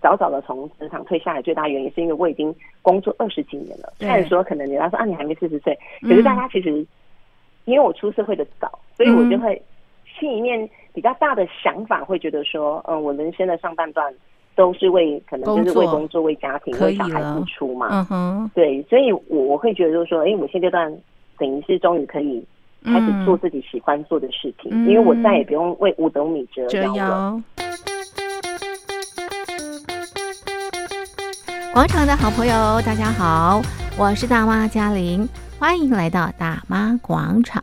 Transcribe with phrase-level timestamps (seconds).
[0.00, 3.92] 早早的从职场退下来，最大原因是因为我已经工作二十几年了。
[3.98, 6.86] 虽然说可能人家说啊，你还没四十岁，可是大家其实
[7.64, 9.60] 因为我出社会的早，所以我就会
[10.18, 14.12] 心里面比较大的想法，会觉得说，嗯，我人生的上半段
[14.54, 17.88] 都是为可能就是为工作、为家庭、为小孩付出嘛。
[17.90, 20.96] 嗯哼，对，所以我我会觉得就是说，哎，我现阶段
[21.38, 22.44] 等于是终于可以
[22.84, 27.42] 开始做自己喜欢做的事情，因为我再也不用为五斗米折腰了。
[31.72, 33.62] 广场的好朋友，大家好，
[33.96, 37.62] 我是大妈嘉玲，欢迎来到大妈广场。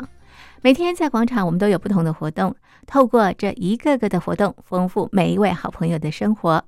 [0.61, 2.55] 每天在广场，我们都有不同的活动，
[2.87, 6.63] 透过这一个个的活动，丰富每一位好朋友的生活。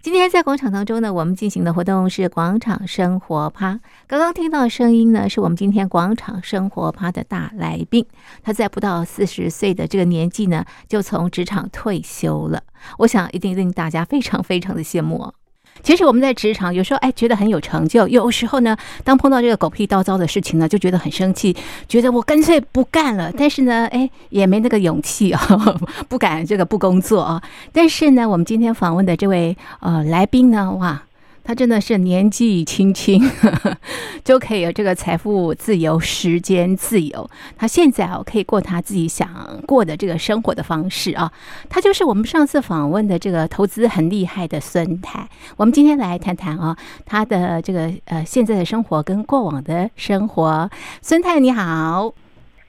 [0.00, 3.78] 今天在广场当中呢，我们进行的活动是广场生活趴。
[4.06, 8.06] 刚刚听到的声音呢，是我们今天广场生活趴的大来宾，
[8.42, 12.62] 他在不到四十岁的这个年纪呢，就从职场退休了。
[12.98, 15.34] 我想一定令大家非常非常的羡慕哦。
[15.82, 21.56] 其实我们在职场有时候哎觉得很有成就，有时候呢，当碰到这个狗屁倒灶的事情呢，就觉得很生气，
[21.88, 23.32] 觉得我干脆不干了。
[23.36, 25.40] 但是呢，哎也没那个勇气啊，
[26.08, 27.42] 不敢这个不工作啊。
[27.72, 31.02] 但是呢，我们今天访问的这位呃来宾呢，哇。
[31.46, 33.76] 他真的是年纪轻轻呵呵
[34.24, 37.30] 就可以有这个财富自由、时间自由。
[37.56, 41.30] 他现在哦可以过他自己想过的这个生活的方式啊。
[41.68, 45.28] 他就是我们上次访问的这个投资很厉害的孙太。
[45.56, 50.68] 我们今天来谈谈啊，他的这个呃现在的生活跟过往的生活。
[51.00, 52.12] 孙太你好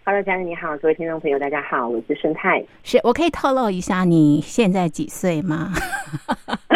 [0.08, 2.64] ，Hello，嘉玲你好，各位听众朋友大家好，我是孙太。
[2.82, 5.74] 是我可以透露一下你现在几岁吗？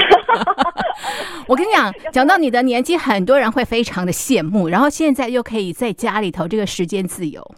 [1.48, 4.68] 我跟你讲， 讲到你的年纪，很多人会非常的羡慕。
[4.68, 7.56] 然后现在又可以在家里头，这个时间自由，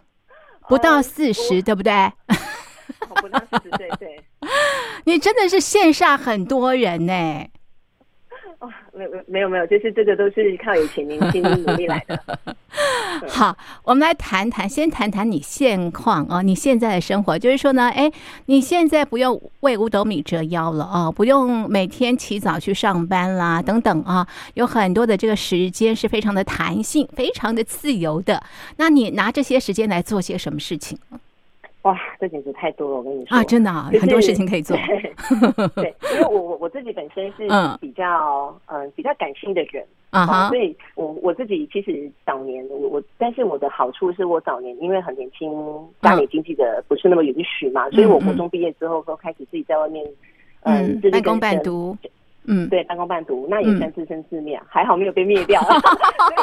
[0.68, 1.92] 不到四十，对不对？
[3.20, 4.20] 不到四十岁，对。
[5.06, 7.12] 你真的是羡煞很多人呢。
[7.12, 7.48] 哦，
[8.96, 12.54] 没有没有没有，就是这个都是靠以前年轻努力来的。
[13.28, 18.10] 好，我们来谈谈，先谈谈你现况啊，你现在的生活，就是说呢，哎，
[18.46, 28.42] 你现在不用为五斗米折腰了啊，不用每天起早去上班啦，等等啊，有很多的这个时间是非常的弹性，非常的自由的。
[28.76, 30.98] 那你拿这些时间来做些什么事情？
[31.84, 32.96] 哇，这简直太多了！
[32.96, 34.74] 我跟你说啊，真的啊，有很多事情可以做。
[34.76, 35.14] 对，
[35.76, 37.46] 对，因为我我我自己本身是
[37.78, 45.52] 比较嗯、呃、比较感性的人啊所以我我自己其实早年我我，但是我的好处是我早年因为很年轻，
[46.00, 50.06] 家里经济的不是那么允许嘛，嗯、所以我国中毕业之后都开始自己在外面
[50.62, 51.94] 嗯、呃、半工半读。
[52.46, 55.58] 嗯，对，半工半读，那也算自生自灭，嗯、还好没有被灭掉。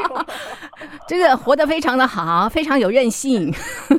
[1.08, 3.52] 这个 活得非常的好，非常有韧性。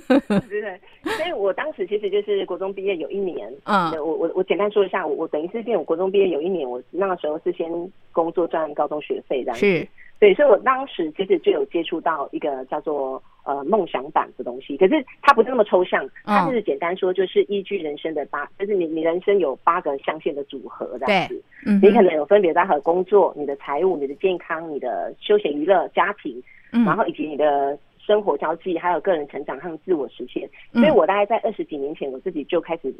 [0.08, 7.70] 对对，所以我当时其实就是国中毕业有一年，嗯，我我我简单说一下，我我等于是变，我国中毕业有一年，我那个时候是先
[8.12, 9.60] 工作赚高中学费这样子。
[9.60, 9.88] 是。
[10.20, 27.76] 对，所以我当时其实就有接触到一个叫做呃梦想版的东西，可是它不是那么抽象，它是简单说就是依据人生的八，就是你你人生有八个象限的组合这样子，嗯，你可能有分别在和工作、你的财务、你的健康、你的休闲娱乐、家庭，然后以及你的。
[28.04, 32.92] 生活交际，还有个人成长和自我实现，所以我大概在二十几年前，我自己就开始，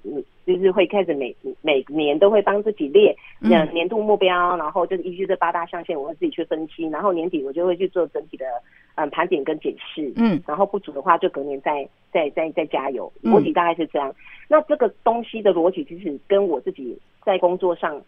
[0.47, 8.47] 就是会开始每每年都会帮自己列年年度目标，然后就是依据这八大象限，我会自己去分析，然后年底我就会去做整体的
[8.95, 14.15] 嗯盘点跟检视，嗯，然后不足的话就隔年再再再再加油，逻辑大概是这样。
[14.49, 18.01] 那这个东西的逻辑其实跟我自己在工作上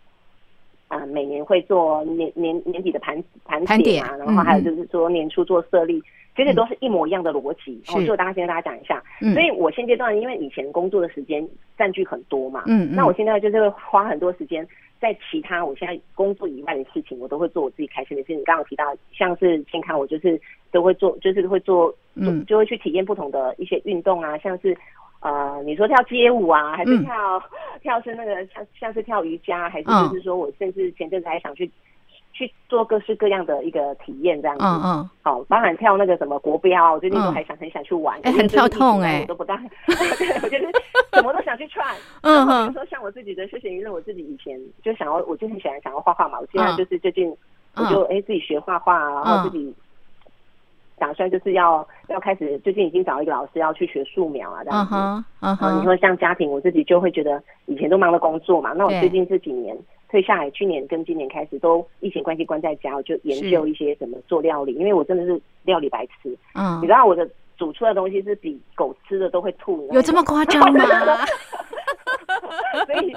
[0.87, 6.00] 啊，每年会做年年年底的盘盘点啊，然后还有就是说年初做设立。
[6.37, 9.03] 其实都是一模一样的逻辑，哦，所以我大概先跟大家讲一下。
[9.21, 14.67] 嗯，所以我现阶段因为以前工作的时间占据很多嘛，嗯，那我现在就是会花很多时间
[15.00, 18.39] 在其他我现在工作以外的事情，我都会做我自己开心的事情。
[18.41, 20.41] 你刚刚提到像是健康，我就是
[20.72, 24.77] 都会做，就是会做，嗯，就会去体验不同的一些运动啊，像是
[25.21, 27.43] 呃，你说跳街舞啊，还是跳、嗯、
[27.81, 31.71] 跳是那个像像是跳瑜伽，还是就是说我甚至前阵子还想去。
[32.34, 40.66] 去做各式各样的一个体验，这样子，嗯嗯，好，包含跳那个什么国标，我最近都还想很想去玩，哎，很跳痛哎，我都不大， 对，我觉得
[41.13, 47.33] 什么都想去 try， 嗯哼，比如说像我自己的休闲娱乐，我自己以前就想要，我就很喜欢想要画画嘛，我现在就是最近
[47.77, 49.72] 我就哎自己学画画，然后自己
[50.98, 59.77] 打算就是要要开始，最近已经找一个老师要去学素描啊，这样子，嗯哼，你说像家庭，我自己就会觉得以前都忙着工作嘛，那我最近这几年。
[60.15, 66.39] 退下来，去年跟今年开始都疫情关系关在家，我就研究一些怎么做料理，因为我真的是料理白痴。
[66.55, 70.84] 嗯，你知道我的煮出来的东西是比狗吃的都会吐，有这么夸张吗？
[72.87, 73.13] 所以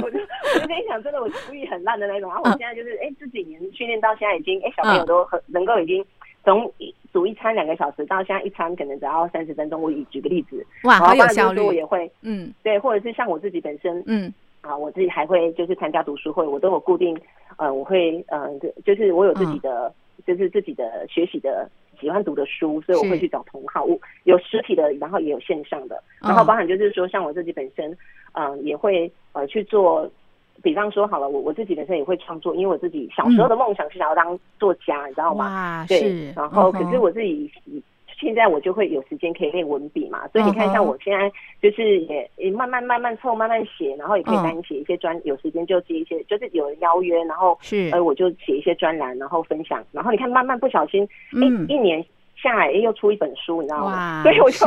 [0.00, 2.30] 我就我就跟你讲，真的我厨艺很烂的那种。
[2.30, 6.02] 然后我现在就是，哎、欸，这几年训练到现在已经，哎、欸，小朋友都很能够已经
[6.44, 6.72] 从
[7.12, 9.82] 煮一餐两个小时到现在一餐可能只要三十分钟。
[9.82, 11.60] 我以举个例子，哇，好有效率。
[11.60, 17.18] 我也会，嗯，对，或者是像我自己本身，嗯，啊，我自己还会就是参加读书会，我都有固定，
[17.56, 18.48] 呃，我会，呃，
[18.84, 21.68] 就是我有自己的，嗯、就是自己的学习的。
[22.00, 27.90] 喜欢读的书，所以我会去找同好，物有实体的，然后也有线上的，然后包含就是说，像我自己本身，
[28.34, 30.08] 嗯、呃，也会呃去做，
[30.62, 35.84] 比方说好了，我我自己本身也会创作，因为我自己小时候的梦想是想要当作家，嗯、你知道吗？
[35.88, 37.50] 对，然后可是我自己。
[38.18, 41.30] 现在我就会有时间可以练文笔嘛，所以你看，像我现在
[41.62, 52.04] 就是也也慢慢慢慢凑，慢慢写，然后也可以单写一些专，有时间就接一些，就是有人邀约，然后是，呃，我就写一些专栏，然后分享，然后你看，慢慢不小心，一，一年。
[52.40, 54.22] 下来又出一本书，你知道吗？
[54.24, 54.66] 所以我就，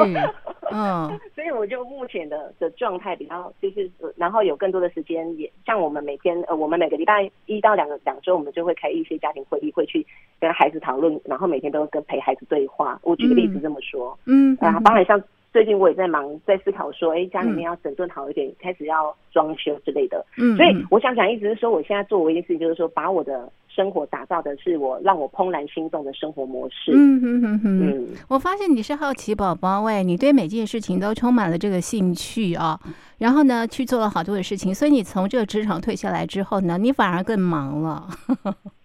[0.71, 10.05] 嗯， 所以我就目前的的状态比较就是，然后有更多的时间，也像我们每天呃，我们每个礼拜一到两个两周，我们就会开一些家庭会议，会去
[10.39, 12.99] 跟孩子讨论，然后每天都跟陪孩子对话。
[13.03, 15.21] 我举个例子这么说，嗯，啊，包含像
[15.51, 20.25] 最近我也在忙，在思考说，哎，家里面要整顿好一点，开始要装修之类的。
[20.37, 23.51] 嗯，所以我想讲，一直是说，我现在做唯一件事情就是说，把我的。
[23.73, 26.91] 生活打造的是我让我怦然心动的生活模式。
[26.93, 27.79] 嗯哼哼哼。
[27.79, 32.77] 嗯，我发现你是好奇宝宝喂，你对每件事情都充满了这个兴趣啊。
[33.19, 38.09] 然后呢，去做了好多的事情，所以你从这个职场退下来之后呢，你反而更忙了。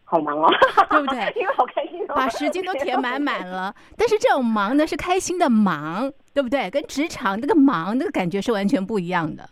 [0.06, 0.48] 好忙哦，
[0.88, 1.32] 对不对？
[1.36, 3.74] 因为好开心哦，把时间都填满满了。
[3.98, 6.70] 但是这种忙呢，是开心的忙，对不对？
[6.70, 9.46] 跟职场那个忙那个感觉是完全不一样的。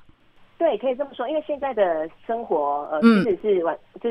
[0.56, 4.10] 对，可以这么说，因为现在的生活呃，其实是完就。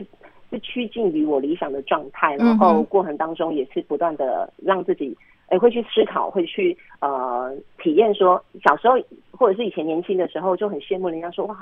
[0.51, 5.17] 是趋近于我理想的状态，然后过程当中也是不断的让自己，
[5.47, 8.13] 哎，会去思考，会去呃体验。
[8.13, 8.93] 说小时候
[9.31, 11.57] 或者是以前年轻的时候，就很羡慕人家说哇，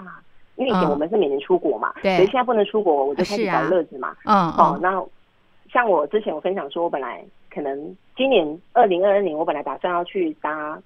[0.56, 4.16] 因为以前我们是每年出国嘛，对，所以现在不能出国，我就开始找乐子嘛。
[4.26, 5.04] 嗯，哦，那
[5.72, 10.82] 像我之前我分享说，我本来可能今年二零二二年，我本来打算要去搭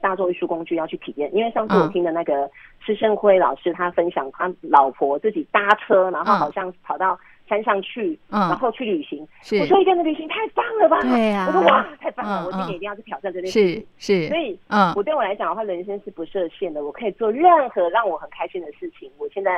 [0.00, 2.50] 大众运输工具要去体验，因为上次我听的那个
[2.84, 7.18] 施胜辉老师他分享，他老婆自己搭车，然后好像跑到。
[7.48, 9.26] 山上去，然后去旅行。
[9.58, 11.00] 我说一个人的旅行太棒了吧？
[11.00, 12.44] 对呀，我说哇，太棒了！
[12.46, 13.86] 我今年一定要去挑战这件事情。
[13.96, 19.10] 是是，所以，嗯，我对我来讲的话，人生是不设限的，我可以做任何让我很开心的事情。
[19.18, 19.50] 我现在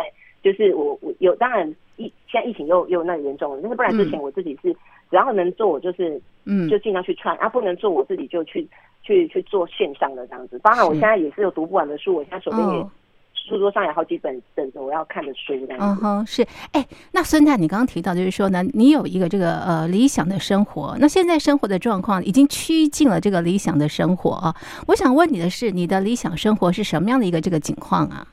[0.42, 4.72] 就是我我有，当然疫现在疫情又又那么严重了，但是不然之前我自己是
[5.10, 8.66] 只要能做，我就是嗯，就尽量去串啊，不能做我自己就去
[9.02, 10.58] 去去做线上的这样子。
[10.60, 12.86] 当然，我现在也是有读不完的书，我现在手边也。
[13.50, 24.54] 书桌上有好几本等着我要看的书，嗯哼，是，哎，那孙太，你刚刚提到就是说呢，你有一个这个呃理想的生活，那现在生活的状况已经趋近了这个理想的生活啊。
[24.86, 28.26] 我想问你的是，你的理想生活是什么样的一个这个情况啊？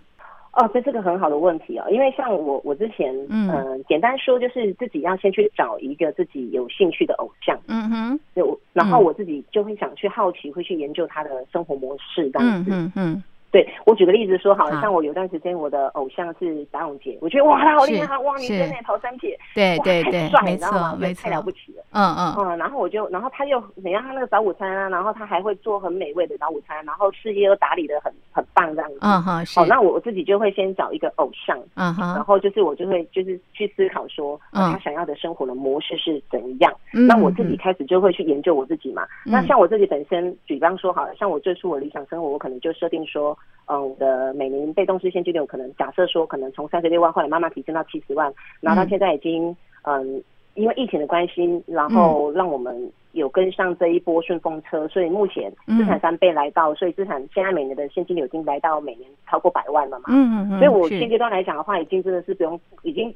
[0.53, 13.23] 哦，这是个很好的问题哦，因为像我我之前嗯、呃，简单说就是自己要先去找一个自己有兴趣的偶像，嗯哼，就然后我自己就会想去好奇，会去研究他的生活模式这样子，嗯嗯。
[13.49, 20.97] 对，我举个例子说，好像我有段时间我的偶像是贾永杰，我觉得哇，他好厉害，哇，你真的跑三铁，对对对，太帅，你知道吗？
[21.15, 22.35] 太了不起了，嗯嗯。
[22.37, 43.36] 嗯，然后我就，然后他又，你看他那个早午餐啊，然后他还会做很美味的早午餐，然后事业又打理的很很棒这样子，嗯哼，好，那我我自己就会先找一个偶像，嗯哼，然后就是我就会就是去思考说，他想要的生活的模式是怎样，那我自己开始就会去研究我自己嘛，那像我自己本身，比方说，好了，像我最初我理想生活，我可能就设定说。
[43.69, 49.53] 嗯，我的每年被动式现金流可能假设说，可能从三十六万后来慢慢提升到七十万，然后到现在已经
[49.83, 60.05] 嗯，因为疫情的关系，然后让我们有跟上这一波顺风车，所以目前资产三倍来到，所以资产现在每年的现金流已经来到每年超过百万了嘛。
[60.07, 63.13] 嗯嗯，所以我现阶段来讲的话，已经真的是不用，已经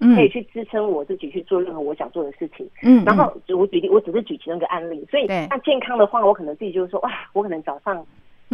[0.00, 2.68] 可以去支撑我自己去做任何我想做的事情。
[2.82, 8.04] 嗯，然后我举例，我只是举其中一个案例，所以那健康的话，我可能自己就是说，哇，我可能早上。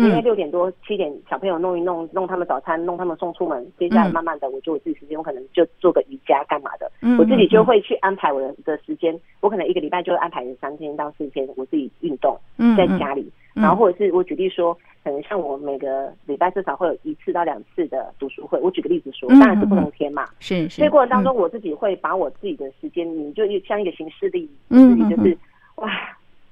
[0.00, 12.34] 因为六点多七点小朋友弄一弄弄他们早餐弄他们送出门，接下来慢慢的我就我自己时间，我可能就做个瑜伽干嘛的，我自己就会去安排我的的时间，我可能一个礼拜就会安排三天到四天我自己运动，
[12.76, 14.72] 在家里，然后或者是我举例说，
[15.04, 25.36] 可能像我每个礼拜至少会有一次到两次的读书会，我举个例子说，当然是不能天嘛，是，所以过程当中我自己会把我自己的时间，你就像一个行事历，自己就是
[25.76, 25.90] 哇。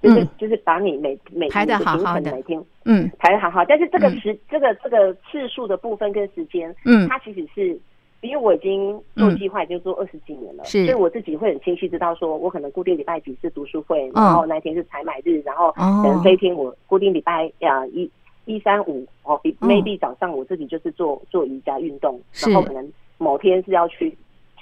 [0.00, 2.31] 就是就是把你每每排的好好的。
[2.31, 3.09] 每天嗯。
[3.21, 7.78] 排的好好，但是这个时这个这个次数的部分跟时间，嗯，它其实是
[8.21, 18.11] 因为我已经做计划已经做二十几年了，是，所以我自己会很清晰知道说，我可能固定礼拜几次读书会，然后那天是采买日，然后可能这一天我固定礼拜呀一
[18.47, 24.16] 一三五哦，maybe 早上我自己就是做做瑜伽运动，然后可能某天是要去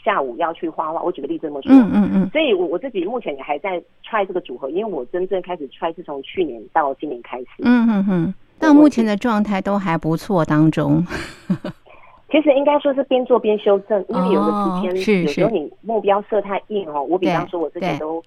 [0.07, 1.03] 下午要去画画。
[1.03, 2.31] 我举个例子这么说，嗯嗯嗯。
[2.31, 7.47] 所以我我自己目前也还在 try 这个组合，因为我真正开始 try 是从去年到今年开始。
[7.63, 8.35] 嗯嗯嗯。
[8.59, 11.05] 到目前的状态都还不错当中。
[12.31, 17.03] 其实应该说是边做边修正，因为有的时间、哦、有时候你目标设太硬哦。
[17.03, 18.23] 我比方说，我自己都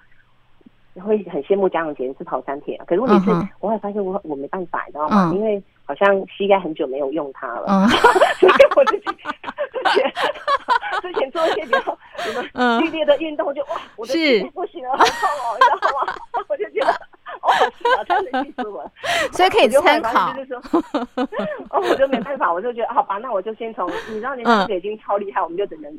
[0.95, 5.31] 会很羡慕家长姐是跑三铁，可是问题是，我会发现我我没办法，你知道吗？
[5.31, 7.89] 嗯、因为好像膝盖很久没有用它了，嗯、
[8.39, 9.05] 所以我自己
[9.73, 10.13] 之前
[11.01, 11.79] 之前做一些比较
[12.17, 16.13] 什么剧烈的运动就，就哇，我的膝盖不行了，好痛哦，你知道吗？
[16.47, 17.08] 我就觉得。
[19.31, 20.33] 所以可以参考。
[20.33, 20.61] 就是说，
[21.69, 25.91] 哦，我就没办法，我就觉得好吧，那我就先从，你知道，你这个已经超厉害，我们就只能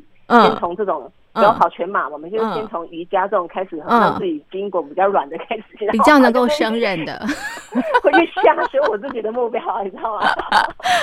[0.43, 7.19] 先从这种，不要跑全马，我们就先从瑜伽这种开始，让自己筋骨比较软的开始，比较能够胜任的，
[8.03, 10.27] 回去下修我自己的目标，你知道吗？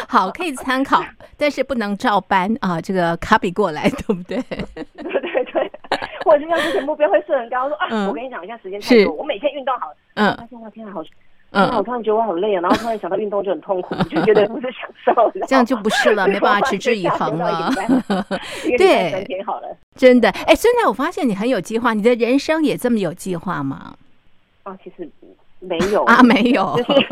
[0.08, 1.02] 好，可以参考，
[1.36, 4.42] 但是不能照搬啊，这个 copy 过来，对不对？
[4.42, 5.70] 对对对。
[6.24, 11.02] 或者是像之前目标会设很高，说啊，我跟你讲一下，时间太多，我每天运动好，嗯，发现哇，天啊，好，
[11.52, 17.70] 嗯，我突然觉得我好累啊，然后突然想到运动就很痛苦， 就觉得不是享受，这样就不是了， 没办法持之以恒了。
[18.76, 23.94] 对，三天好了，真的，哎，现在我发现你很有计划，你的人生也这么有计划吗？
[24.64, 25.08] 啊，其实
[25.60, 26.04] 没有。
[26.04, 27.06] 啊，没有，就是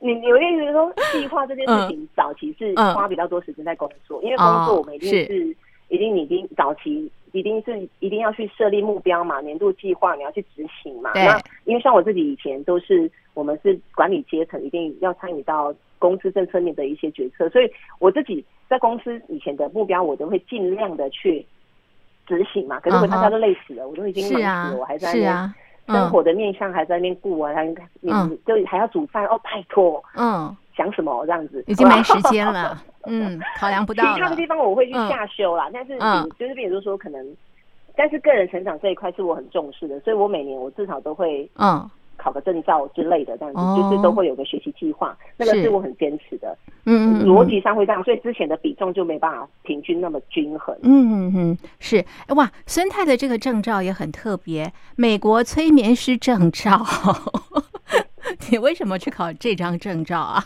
[0.00, 5.56] 你有意思是说计划这件事情，早期是花比较多时间在工作，因为工作我们一定是
[5.92, 7.10] 一定你一定早期。
[7.32, 11.14] 一定是一定要去设立目标嘛，年度计划你要去执行嘛。
[11.14, 21.42] 对那因为像我自己以前都是我们是管理阶层，一定要参与到公司政策面的一些决策，所以我自己在公司以前的目标，我都会尽量的去
[22.26, 22.78] 执行嘛。
[22.80, 23.88] 可是我大家都累死了，uh huh.
[23.88, 25.14] 我都已经累死了，啊、我还在
[25.86, 27.66] 那生活的面向还在那边顾啊，还
[28.02, 32.78] 嗯，就还要煮饭哦，拜托，嗯，想什么这样子，已经没时间了。
[33.04, 34.14] 嗯， 考量不到。
[34.14, 35.98] 其他的地方我会去下修啦，嗯、但是
[36.38, 37.36] 就是比如说可能，嗯、
[37.96, 46.56] 但是个人成长这一块是我很重视的，所以我每年我至少都会嗯考个证照之类的，这样子、嗯、就是都会有个学习计划，那个是我很坚持的。
[46.84, 50.76] 嗯，逻辑上会这样，所以之前的比重就没办法平均那么均衡。
[50.82, 52.04] 嗯嗯嗯，是
[52.36, 56.84] 哇，孙太的这个证照也很特别，美国催眠师证照。
[58.50, 60.44] 你为什么去考这张证照啊？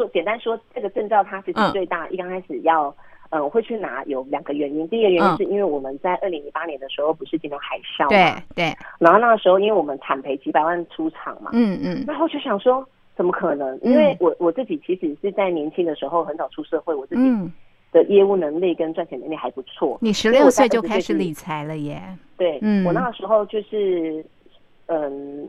[0.00, 2.94] 说简单说，这个证照它其实最大，一刚开始要，
[3.28, 4.88] 嗯，我会去拿有两个原因。
[4.88, 8.74] 第一个原因是因为我们在二零零八年的时候不是金融海啸嘛，对对。
[8.98, 12.02] 然后那个时候因为我们惨赔几百万出场嘛，嗯嗯。
[12.06, 13.78] 然后就想说，怎么可能？
[13.82, 17.50] 因为我我自己其实是在年轻的时候很早出社会，我自己
[17.92, 19.98] 的业务能力跟赚钱能力还不错。
[20.00, 22.00] 你十六岁就开始理财了耶？
[22.38, 24.24] 对，嗯，我那个时候就是，
[24.86, 25.46] 嗯。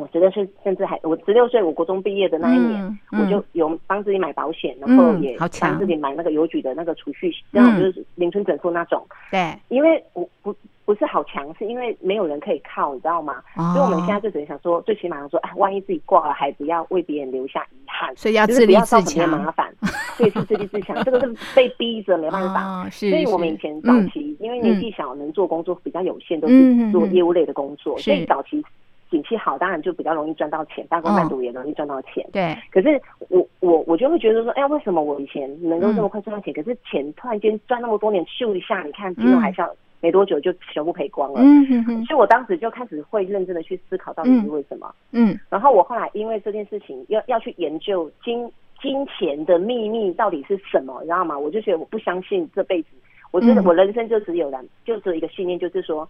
[0.00, 9.06] 我觉得是，甚至还我十六岁，我国中毕业的那一年，嗯嗯、我就有帮自己买保险，然后也帮自己买那个邮局的那个储蓄，这样、嗯、就是零存整付那种。
[9.30, 10.54] 对，因为我不
[10.84, 13.36] 不是好强，是因为没有人可以靠，你知道吗？
[13.56, 19.72] 哦、所以我们现在就只能想说，最起码说，哎，万一自己挂了，还不要为别人留下遗憾，所以要自立自强，麻烦，
[20.16, 22.62] 所以是自立自强，这个是被逼着没办法。
[22.62, 28.64] 哦、是，所以我们以前早期，嗯、因为年纪小，能做工作比较有限，都是做业务类的工作，嗯、所以早期。
[29.10, 32.24] 景气好，当然就比较容易赚到钱，半工贩毒也容易赚到钱。
[32.26, 36.54] 哦、对，可是我我我就会觉得说，哎呀，为什么我以前能够这么快赚到钱？
[36.54, 39.68] 嗯、可是钱突然间赚那么多年，咻一下，你看金融海啸
[40.00, 41.40] 没多久就全部赔光了。
[41.42, 42.04] 嗯哼哼。
[42.04, 44.94] 所以我当时就开始会认真的去思考，到底是为什么？
[45.10, 45.32] 嗯。
[45.32, 48.48] 嗯然后我后来因为这件事情要要去研究金
[48.80, 51.36] 金钱的秘密到底是什么，你知道吗？
[51.36, 52.88] 我就觉得我不相信这辈子，
[53.32, 56.08] 我觉得我人生就只有两，就只有一个信念，就是说。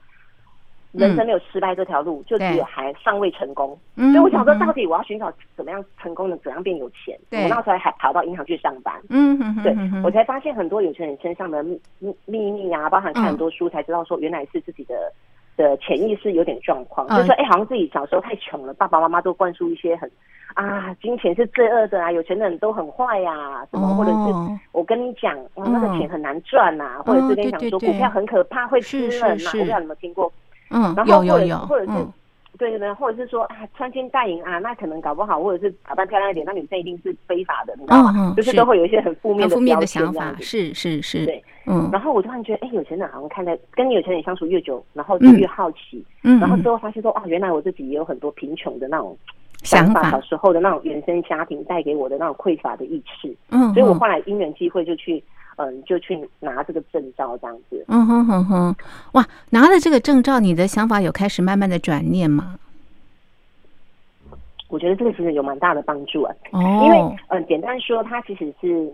[0.93, 3.79] 人生没有失败这条路，嗯、就只有还尚未成功。
[3.97, 7.19] 对所以我想说，到底我要寻找怎么样成功的，怎样变有钱？
[7.31, 8.95] 我那时候还跑到银行去上班。
[9.09, 11.81] 嗯对，我才发现很多有钱人身上的秘
[12.27, 15.13] 秘密啊，包含看很多书才知道说，原来是自己的
[15.57, 20.11] 的潜意识有点状况，嗯、就是说，哎、欸，好像自己小时候太穷了，爸爸妈妈都灌输一些很
[20.55, 30.33] 啊，金钱是罪恶的啊，有钱的人都很坏呀、啊，什么，哦、或者是我跟你讲，哇，那个钱很难赚呐、或者是跟你讲说股票很可怕，会吃人呐，我不知道你有没有听过。
[30.71, 32.12] 嗯，然后或者或者是，嗯、
[32.59, 38.12] 对对对，或者是说啊，穿金戴银啊，那可能搞不好，或者是打扮漂亮一点，那女生一定是非法的，你知道吗？
[38.17, 41.89] 嗯、就是都会有一些很负面的、负面的想法，是是是，对，嗯。
[41.93, 49.17] 然后我突然觉得，哎，有钱人好像看在跟你有钱人相处越久，然后就越好奇，嗯，然后之后发现说，啊，原来我自己也有很多贫穷的那种
[49.62, 55.23] 想法，小时候的那种原生家庭带给我的那种匮乏的意识，嗯，所以我后来因缘机会就去。
[55.61, 57.85] 嗯，就去拿这个证照这样子。
[57.88, 58.75] 嗯哼哼哼，
[59.12, 62.59] 哇，拿了这个证照，你的想法有开始慢慢的转念吗？
[64.69, 66.35] 我觉得这个其实有蛮大的帮助啊。
[66.52, 68.90] 哦，因为嗯、呃，简单说，它其实是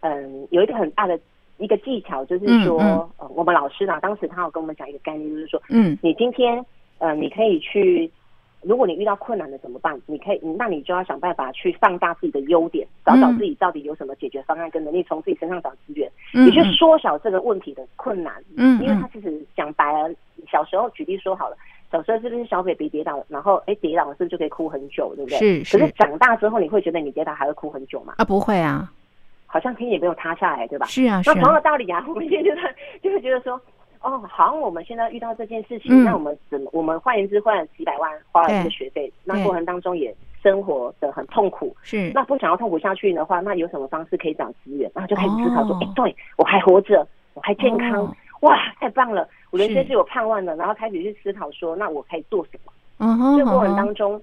[0.00, 1.18] 嗯有一个很大的
[1.58, 6.64] 一个技巧，就是说，嗯嗯呃、我们老师呢，当时他有跟我们讲一个概念，就是说，嗯，你今天
[6.98, 8.10] 呃，你可以去。
[8.62, 9.96] 如果你遇到困难了怎么办？
[10.06, 18.34] 你可以，那你就要想办法去放大自己的优点，找找自己到底有什么解决方案跟能力，从自己身上找资源，你去缩小这个问题的困难。
[18.56, 20.12] 嗯，因为他其实讲白了，
[20.50, 21.56] 小时候举例说好了，
[21.92, 25.38] 小时候是不是小 baby 跌倒，然后哎跌倒了是不是就可以哭很久，对不对？
[25.38, 25.78] 是是。
[25.78, 28.14] 可是长大之后，你会觉得你跌倒还会哭很久吗？
[28.18, 28.90] 啊，不会啊，
[29.46, 30.86] 好像天也没有塌下来，对吧？
[30.86, 31.34] 是啊，是啊。
[31.34, 33.60] 那同样的道理啊，我们现在就是就会觉得说。
[34.06, 36.70] 哦，好像我们现在遇到这件事情，嗯、那我们怎么？
[36.72, 41.74] 我们换言之，换了几百万花了这个学费，那过程当中也生活的很痛苦。
[41.82, 44.88] 是，那不想要痛苦下去的话，那有什么方式可以找资源？
[44.94, 49.28] 然后就开始思考说，哎、哦，对我还活着，我还健康，哦、哇，太棒了！
[49.50, 50.54] 我人生是有盼望的。
[50.54, 52.72] 然后开始去思考说，那我可以做什么？
[52.98, 54.22] 嗯哼，这个过程当中。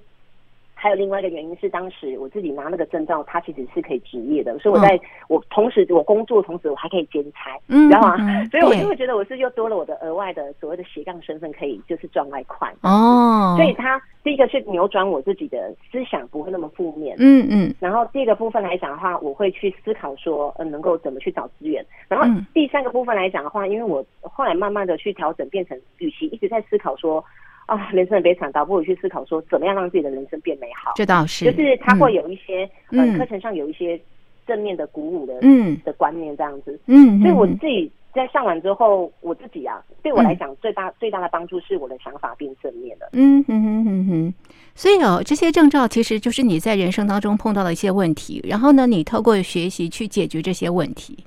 [0.83, 4.99] 还有另外一个原因是，当时我自己拿那个证照，它其实是可以执业的，所以我在
[5.29, 8.17] 我同时我工作，同时我还可以兼差，嗯，知道吗？
[8.51, 13.55] 所以我就会觉得我是又多了我的额外的所谓的斜杠身份，可以就是赚外快哦。
[13.55, 17.73] 所以它第一个是扭转我自己的思想，不会那么负面，嗯嗯。
[17.79, 21.85] 然后第二个部分来讲的话，我会去思考说，嗯，能够怎么去找资源。
[22.09, 27.23] 然后第三个部分来讲的话，因为我后来慢慢的去调整，变成与其一直在思考说。
[27.65, 30.91] 啊，人生很悲惨，倒不如去思考说，怎么样让自己的人生变美好。
[30.95, 33.99] 这倒是，就是他会有一些，嗯，课程上有一些
[34.45, 36.79] 正面的鼓舞的，嗯，的观念这样子。
[36.87, 43.09] 嗯，所以我自己在上完之后，我自己啊，对我来讲最大最大的帮助是我的想法变正面了。
[43.13, 44.33] 嗯哼哼哼哼。
[44.75, 51.17] 所以哦，这些证照其实就是你在人生当中碰到的一些问题，然后呢，你透过学习去解决这些问题，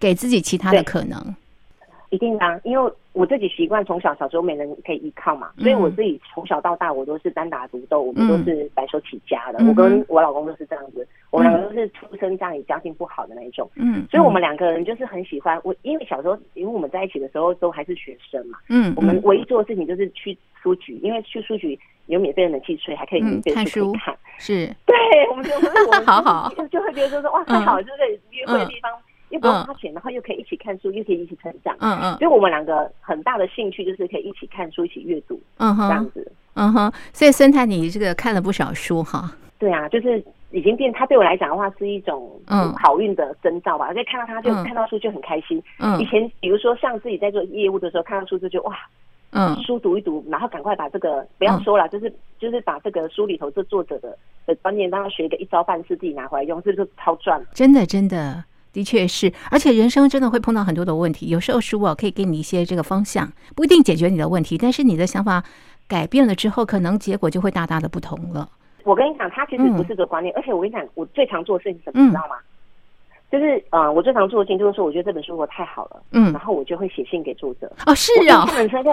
[0.00, 1.34] 给自己其他的可能。
[2.14, 9.64] 一定啊，因为我自己习惯从小小时候没人可以依靠嘛，所以我自己从小到大我都是单打独斗，我们都是白手起家的。
[9.66, 13.68] 我跟我老公都是这样子，我们两个都是出生家里家境不好的那一种。
[13.74, 18.58] 嗯，所以我们两个人就是很喜欢我，因为小时候因为我们在一起的时候都还是学生嘛。
[18.68, 24.16] 嗯，我们唯一做的事情就是去书局，因为去书局有免费的冷气吹，还可以免费的书看。
[24.38, 24.96] 是，对，
[25.30, 28.92] 我们就我们 好好就会觉得说哇太好，就是约会的地方。
[29.30, 31.76] 又不用花钱，然后又可以一起看书，又可以一起成长。
[31.80, 35.40] 嗯嗯，所以我们两个很大的兴趣就是可以一起看书，一起阅读。
[35.58, 36.32] 嗯哼，这样子。
[36.54, 39.30] 嗯哼，所以孙太，你这个看了不少书哈。
[39.58, 43.86] 对啊，就是已经变，他对我来讲的话是一种嗯好运的征兆吧。
[43.86, 45.60] 而且看到他就看到书就很开心。
[45.78, 48.76] 嗯，以前比如说像自己在做业务的时候，看到书就就哇，
[49.30, 57.44] 嗯，书读一读，然后赶快把这个不要说了，就是就是把这个书里头这作者的的观念，让他学一个一招半式，自己拿回来用，是不是超赚？
[57.52, 58.44] 真的，真的。
[58.74, 61.28] 的确是，而且人生真的会碰到很多的问题。
[61.28, 65.42] 有时候书啊可以给你一些这个方向，不一定解决你的问题，但是你的想法
[65.88, 68.48] 改变了之后，可能结果就会大大的不同了。
[68.82, 72.36] 我跟你讲，它其实不是个观念，嗯、而且我跟你讲，我最常做的事情是什么，你知道吗？
[72.36, 72.44] 嗯、
[73.32, 77.70] 就是呃，我最常做的事情就是说，我觉得这本书我太好了，嗯，然后我就会写信给作者。
[77.86, 78.90] 哦，是啊，真的，真的，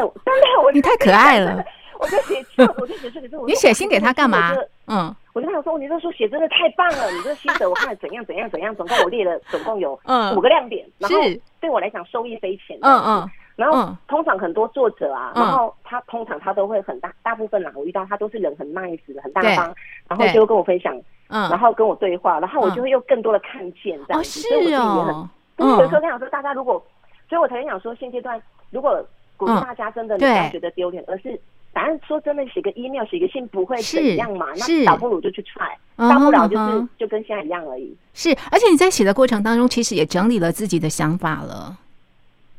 [0.64, 1.62] 我你太可爱了。
[2.02, 2.44] 我就写，
[2.78, 4.52] 我就写这个，你写信给他干嘛？
[4.88, 9.94] 嗯，我就跟他说，你这书写真的太棒了，你这心得我看了怎样怎样怎样，总共我列了总共有
[10.36, 11.18] 五个亮点，然后
[11.60, 12.78] 对我来讲收益匪浅。
[12.82, 19.74] 嗯嗯，然后通常很多作者啊，然后他通常他都会很大大部分啊，我遇到他都是人很 nice 很大方，
[20.08, 20.96] 然后就跟我分享，
[21.28, 26.84] 嗯，然后跟我对话，然后我就会有更多的看见这样子，所以我自己也很，不是有时候跟他说，大家如果，
[27.30, 29.06] 所以我才想说现阶段如果
[29.38, 31.40] 鼓励大家真的不要觉得丢脸，而是。
[31.74, 37.96] 反正说真的，写个 email，写个信不会怎样嘛，那倒不如就去 try，大不了就是就跟现在一样而已。
[38.14, 41.78] 是，而且你在写的过程当中，其实也整理了自己的想法了。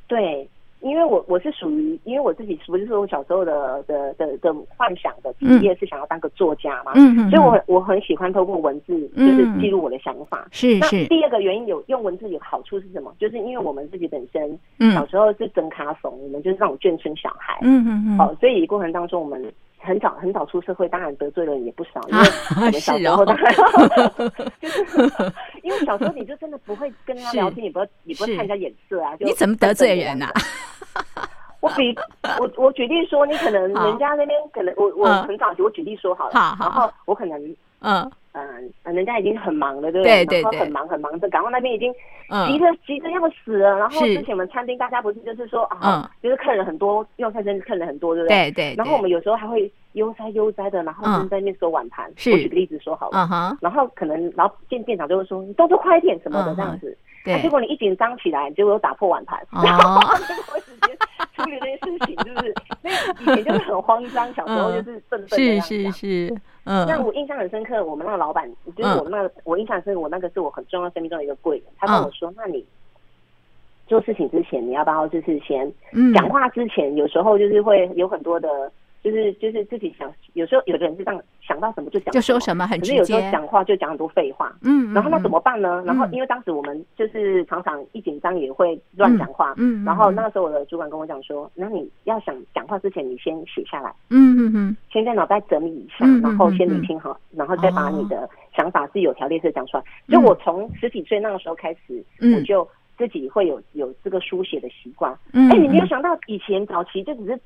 [0.07, 0.49] 对。
[0.83, 10.47] 因为我我是属于，因为我自己不是说我小时候的的的的幻想的职业是想要当个作家嘛，嗯嗯，所以我我很喜欢透过文字就是记录我的想法。
[10.51, 10.97] 是是。
[11.03, 13.15] 那第二个原因有用文字有好处是什么？
[13.19, 14.59] 就是因为我们自己本身
[14.93, 19.53] 小时候是真卡怂，我们就是那种眷村小孩，嗯嗯嗯，好，所以过程当中我们。
[19.85, 22.01] 很早很早出社会，当然得罪的人也不少。
[22.09, 23.53] 因为我们小时候当然
[24.61, 25.33] 就是，
[25.65, 29.17] 因为小时候你就真的不会跟人家聊天，也不会也不会看人家眼色啊。
[29.17, 30.31] 就你怎么得罪人啊？
[31.61, 31.95] 我比
[32.41, 38.11] 我我举例说，你可能人家那边可能我我很早就我举例说好了，然后我可能嗯。
[38.35, 40.25] 嗯，人家已经很忙了，对不对？
[40.25, 41.93] 对对对，然后很忙很忙的，港澳那边已经
[42.47, 43.79] 急着急着要死了。
[43.79, 48.51] 然后之前我们餐厅大家不是就是说啊，就是客人很多，用餐真的客人很多，对不对？
[48.53, 48.75] 对对。
[48.79, 52.11] 然后我们有时候还会悠哉悠哉的，然后正在那边收碗盘。
[52.17, 52.33] 是。
[52.33, 53.55] 我举个例子说好了。
[53.61, 57.41] 然后可能，然后店店长就会说：“你动作快一点什么的这样子。”对。
[57.43, 59.39] 结果你一紧张起来，结果又打破碗盘。
[59.51, 60.97] 然后就会直接
[61.35, 62.55] 处理这些事情，是不是？
[62.83, 65.69] 那以前就是很慌张，小时候就是笨笨的样子。
[65.69, 66.87] 是是是，嗯。
[66.87, 72.65] 那我印象很深刻，我们那个老板，就是我们那个，我印象深刻，我那个是我很重要生命中的一个贵人，他跟我说：“那你
[73.87, 75.73] 做事情之前，你要不要就是先
[76.15, 78.49] 讲话之前，有时候就是会有很多的。”
[79.03, 82.99] 就是就是自己想，有时候有的人是这样想到什么就讲，就说什么很直接。
[83.01, 85.83] 可是有时候讲话就讲很多废话，嗯，然后那怎么办呢？
[85.85, 99.83] 然后因为当时我们就是常常一紧张也会乱讲话，嗯，然后那个时候我的主管跟我讲说，那你要想讲话之前，你先写下来，嗯嗯嗯，先在脑袋整理一下，然后先理清好，然后再把你的想法是有条列式讲出来。
[100.09, 105.13] 就我从十几岁那个时候开始，我就自己会有有这个书写的习惯。
[105.33, 107.41] 哎，你没有想到以前早期就只是。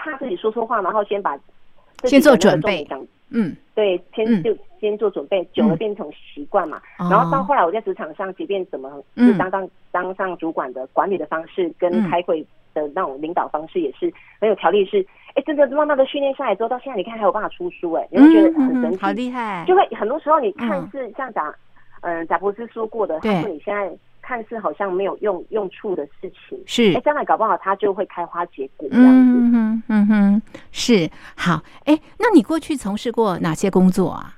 [0.00, 1.38] 怕自己说错话，然后先把
[2.04, 2.86] 先做准备，
[3.28, 6.80] 嗯，对，先就先做准备，久了变成习惯嘛。
[6.98, 12.42] 然后到后来我在职场上，即便怎么就当当当上主管的管理的方式，跟开会
[12.74, 14.84] 的那种领导方式也是很有条例。
[14.86, 19.64] 是，哎，真的慢慢的训练下来之后，到现在你看还有办法出书，哎，你会觉得很神奇，好厉害。
[19.68, 21.54] 就会很多时候你看是像贾，
[22.00, 23.92] 嗯，贾博士说过的，他说你现在。
[24.22, 29.10] 看似好像没有用用处的事情，是哎，将来搞不好它就会开花结果这样子。
[29.10, 31.98] 嗯哼，嗯哼，是好哎。
[32.18, 34.34] 那你过去从事过哪些工作啊？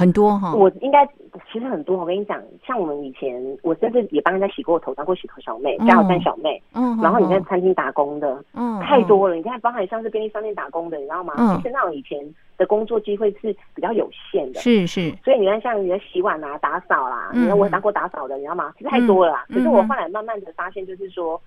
[0.00, 1.06] 很多哈，我应该
[1.52, 1.98] 其实很多。
[1.98, 6.62] 我跟你讲，像我们以前，我甚至也帮人家洗过头，当过洗头小妹、加油站小妹。
[6.72, 9.34] 嗯，然后你在餐厅打工的，嗯，太多了。
[9.34, 11.34] 你看，包含像是便利商店打工的，你知道吗？
[11.56, 12.18] 其实那种以前
[12.56, 14.60] 的工作机会是比较有限的。
[14.60, 15.12] 是是。
[15.22, 18.72] 所以你看，像你的洗碗啊、打扫啦，你看我当过打扫的，你知道吗？
[18.78, 19.44] 其实太多了啦。
[19.48, 21.38] 可是我后来慢慢的发现，就是说，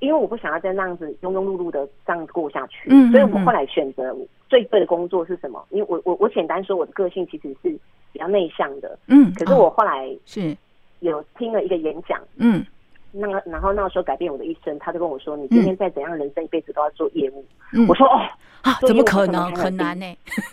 [0.00, 4.14] 因为我不想要再那样子庸庸碌碌的这样过下去，所以我后来选择。
[4.46, 5.64] 最对的工作是什么？
[5.70, 7.76] 因为我我我简单说，我的个性其实是
[8.12, 8.96] 比较内向的。
[9.08, 10.56] 嗯，可是我后来是
[11.00, 12.64] 有听了一个演讲，嗯，
[13.10, 17.44] 那个然后那个时候改变我的一生，他就跟我说：“你今天再怎样，人生一辈子都要做业务。”
[17.88, 18.20] 我说：“哦
[18.62, 19.52] 啊，怎么可能？
[19.56, 20.06] 很难呢。”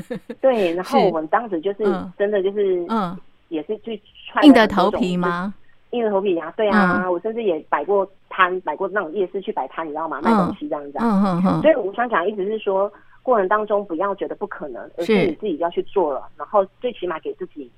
[0.42, 1.84] 对，然后我们当时就是
[2.18, 3.16] 真的就是嗯，
[3.50, 4.02] 也是去
[4.42, 5.54] 硬着头皮吗？
[5.92, 10.20] 硬着头皮呀，对啊，我甚至也摆过摊，摆过那种夜市去摆摊，你知道吗？
[10.22, 10.98] 卖东西这样子。
[11.00, 11.62] 嗯嗯嗯。
[11.62, 12.92] 所以我想讲，一直是说。
[13.24, 17.70] 过程当中不要觉得不可能，而是你自己要去做了，然后最起码给自己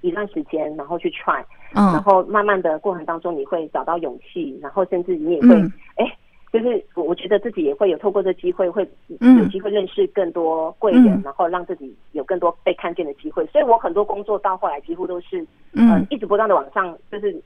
[0.00, 1.40] 一段时间，然后去 try，
[1.72, 5.54] 然后慢慢的过程当中你会找到勇气，然后甚至你也会，
[5.98, 6.16] 哎，
[6.52, 8.82] 就是我我觉得自己也会有透过这机会，会
[9.20, 13.46] 有机会认识更多贵人，然后让自己有更多被看见的机会。
[13.52, 17.40] 所以我很多工作到后来几乎都是，嗯，一直不断的往上，就是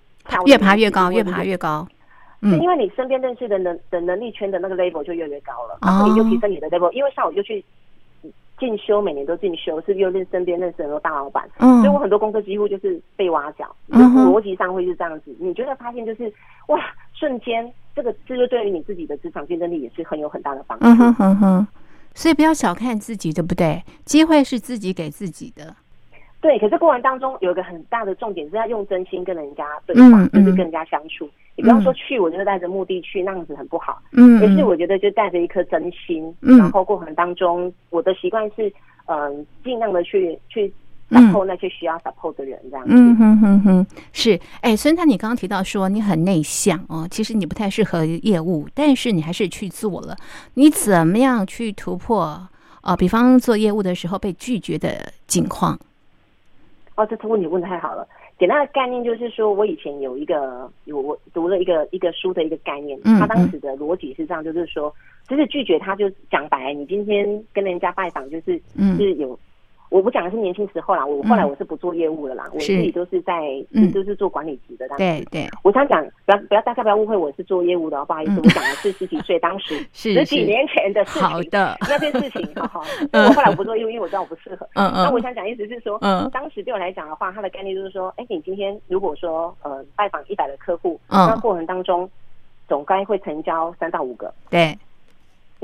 [0.47, 1.87] 越爬越高，越爬越高。
[2.45, 6.91] 嗯因为你身边认识的能的能力圈的那个 level 就越来越高了，然后你就提升你的 level。
[6.91, 7.65] 因为像我就去
[8.59, 15.37] 进修，每年都进修，是又认身边认识很多大老板，嗯所以我很多工作几乎就是被挖角，嗯逻辑上会是这样子。
[15.39, 16.33] 你觉得发现就是
[16.67, 16.81] 哇，
[17.15, 20.85] 瞬间这个这个对于你自己的职场竞争力也是很有很大的帮助。
[20.85, 21.67] 嗯哼哼哼，
[22.13, 23.85] 所以不要小看自己，对不对？
[24.05, 25.77] 机会是自己给自己的。
[26.43, 31.27] 对，可是过程当中有一个很大的重点是要用真心跟人家对话，就是跟人家相处。
[31.55, 34.03] 你不要说去，我就是带着目的去，那样子很不好。
[34.11, 38.73] 嗯，可是我觉得就带着一颗真心，然后过程当中，我的习惯是，
[39.07, 40.73] 嗯，尽量的去去
[41.11, 42.93] support 那些需要 support 的人，这样子。
[42.93, 44.41] 嗯哼哼哼，是。
[44.63, 50.17] 哎，孙太，你刚刚提到说你很内向哦，其实你不太适合业务，但是你还是去做了。
[50.55, 52.49] 你怎么样去突破？
[52.83, 55.79] 呃，比方做业务的时候被拒绝的境况？
[56.97, 58.07] 哦，这问题问的太好了。
[58.39, 64.93] 简单的概念就是说，我以前有一个有我读了一个一个书的一个概念，他当时的逻辑是这样，就是说，
[65.29, 69.39] 就是拒绝他，就讲白，你今天跟人家拜访，就是、嗯、就是有。
[69.93, 73.43] 我不讲的是年轻时候啦，我后来我是不做业务的啦，我自己都是在，
[73.93, 74.89] 都是做管理职的。
[74.97, 81.29] 对对，我想讲，不要不要大家不要误会，我是做业务的，不好意思，我讲的是十几岁当时 十几年前的事情。
[81.29, 82.81] 好的， 那件事情，哈哈。
[83.13, 84.67] 我后来不做业务，因为我知道我不适合。
[84.77, 85.05] 嗯嗯。
[85.05, 92.09] 那我想讲意思是说，嗯，当时对我来讲的话，他的概念就是说，哎，你今天如果说呃拜访一百个客户，那过程当中
[92.67, 94.33] 总该会成交三到五个。
[94.49, 94.75] 对。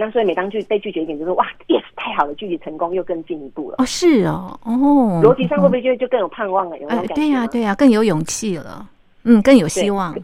[0.00, 3.74] 那所以每当拒被拒绝一点，就是哇，yes，太好了，拒绝成功又更进一步了。
[3.78, 6.78] 哦，是哦，哦，逻辑上会不会就就更有盼望了？
[6.78, 7.14] 有没有感觉？
[7.16, 8.88] 对呀，对呀，更有勇气了，
[9.24, 10.14] 嗯，更有希望。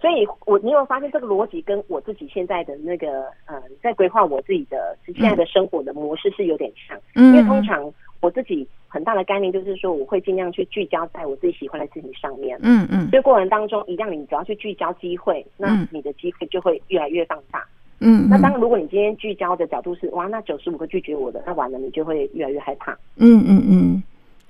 [0.00, 7.88] 所以我你有发现这个逻辑跟我自己现在的那个呃，在规划我自己的现在的生活的模式是有点像，因为通常
[8.20, 12.58] 我自己很大的概念就是说，我会尽量去聚焦在我自己喜欢的事情上面。
[12.62, 13.08] 嗯嗯。
[13.10, 17.60] 所以过程当中，一样，你只要去聚焦机会，那你的机会就会越来越放大。
[17.60, 17.64] 嗯，
[17.98, 22.92] 那当然，如果你今天聚焦的角度是哇，那九十五个拒绝我的，那完了，你就会越来越害怕。
[23.16, 24.02] 嗯嗯嗯，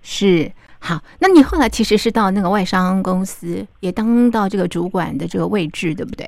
[0.02, 1.00] 是好。
[1.20, 6.26] 那你后来其实是到那个外商公司，也当到这个主管的这个位置，对不对？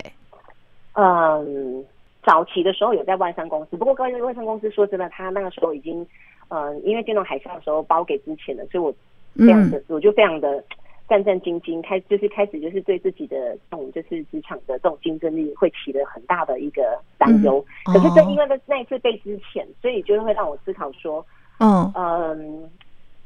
[0.94, 1.84] 嗯，
[2.24, 6.00] 早期的时候有在外商公司，不过高级外商公司说真的，他那个时候已经，
[6.48, 8.94] 嗯、呃，因为金融海啸的时候包给之前的，所以我
[9.34, 10.62] 非常的，嗯、我就非常的
[11.08, 17.64] 战战兢兢，开就是开始就是对自己的这种就是职场的这种竞争力会起了很大的一个担忧。
[17.86, 21.24] 嗯、可是正因为那那一次被之前，所以就会让我思考说，
[21.58, 22.70] 嗯嗯。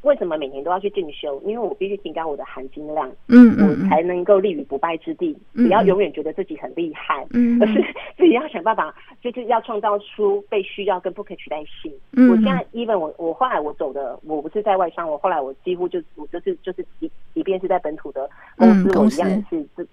[0.03, 1.41] 为什么每年都要去进修？
[1.45, 5.33] 因为我必须提高我的含金量，嗯，嗯，我才能够立于不败之地。
[5.55, 7.75] 不、嗯、要永远觉得自己很厉害，嗯，而是
[8.17, 11.93] 自己要想办法，就是要创造出被需要跟不可取代性。
[12.13, 19.87] 嗯，我现在 even 我我后来我走的，我不是在外商，我后来我几乎就我就是就是即即便是在本土的公司，嗯、我一样是这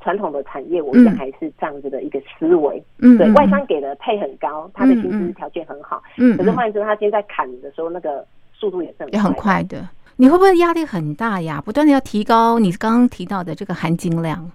[0.00, 2.82] 传统的产业，我一样还是这样子的一个思维。
[2.98, 8.26] 嗯，对外商给的配很高，他的薪资条件很好，嗯，可是换言之，他现在砍的时候那个。
[8.58, 11.62] 速度也是也很快的，你会不会压力很大呀？
[11.64, 14.50] 不断的要提高你刚刚提到的这个含金量，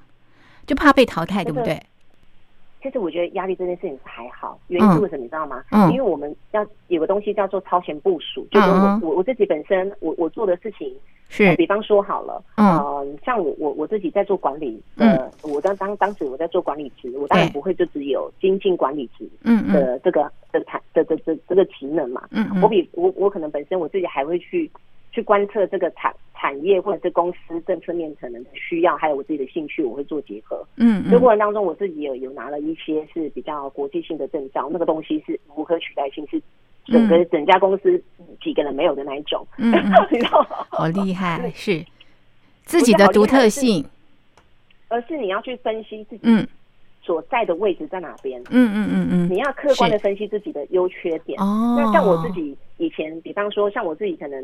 [0.68, 1.82] 就怕被淘汰，对不对？
[2.82, 5.63] 其实我觉得压力这件事情是还好，原因是为什么你知道吗？
[5.72, 10.94] 嗯，因为我们要有个东西叫做超前部署，就是我我我自己本身我我做的事情
[11.30, 19.72] 是，比方说好了，嗯，像我我我自己在做管理，呃，我当当当时我在做管理职，我当然不会就只有精进管理职，嗯。
[19.72, 24.72] 的这个的产的的的这个职能嘛，嗯，我比我我可能本身我自己还会去。
[25.16, 30.66] 去观测这个产产业或者是公司政策面可能的需要，还有我自己的兴趣，我会做结合。
[30.78, 36.42] 嗯，这过程当中，我自己有有拿了一些是比较国际性的证照，那个东西是无可取代性，是
[36.86, 38.04] 整个整家公司
[38.42, 39.46] 几个人没有的那一种。
[39.60, 39.72] 嗯，
[40.72, 41.86] 好厉害，是
[42.63, 43.86] 自己的独特性，
[44.88, 46.48] 而是你要去分析自己
[47.04, 48.42] 所在的位置在哪边。
[48.50, 51.39] 嗯嗯嗯嗯，你要客观的分析自己的优缺点。
[51.39, 54.44] 哦，那像我自己以前，比方说像我自己可能。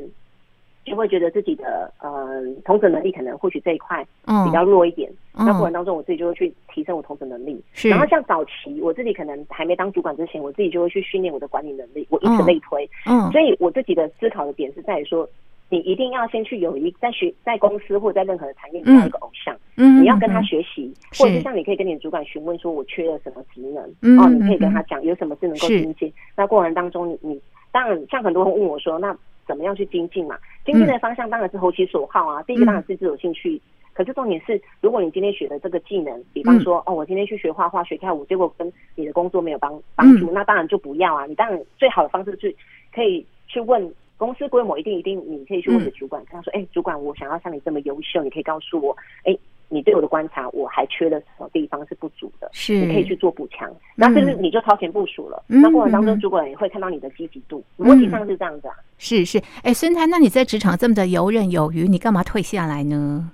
[0.86, 7.62] 就会觉得自己的呃统整能力可能或许这一块比较弱一点，那、嗯、过程当中我自己就会去提升我统整能力。
[7.74, 12.90] 是然后像早期我自己可能还没当主管之前，我自己就会去训练我的管理能力，我以此类推。
[13.06, 15.30] 嗯，所以我自己的思考的点是在于说，
[15.70, 26.12] 你一定要先去有一在学在公司或者在任何的产业，你要一个偶像，嗯，你要跟他学习，嗯、或者是像你可以跟你的主管询问说，我缺了什么职能，嗯、哦，你可以跟他讲有什么是能够精进。
[26.36, 29.16] 那过程当中你，你你当然像很多人问我说，那。
[29.50, 30.38] 怎么样去精进嘛？
[30.64, 32.40] 精进的方向当然是投其所好啊。
[32.40, 33.62] 嗯、第一个当然是自有兴趣，嗯、
[33.94, 41.26] 可是重点是，如果你今天学的这个技能，比方说，嗯、哦，我今天去学画画、学跳舞，结果跟你的工作没有帮帮助，嗯、那当然就不要啊。
[41.26, 42.56] 你当然最好的方式是，
[42.94, 49.40] 可以去问公司规模一定一定，你可以去问的主管，跟他说，哎、欸，主管，我想要像你这么优秀，你可以告诉我，哎、欸。
[49.72, 52.50] 你对我的观察，我还缺了什么地方是不足的？
[52.54, 53.72] 是，你可以去做补强。
[53.96, 55.44] 那这是你就超前部署了。
[55.46, 57.64] 那过程当中，主管也会看到你的积极度。
[57.78, 58.74] 逻辑上是这样子啊。
[58.98, 63.30] 是是，哎，孙太，那你在职场这么的游刃有余，你干嘛退下来呢？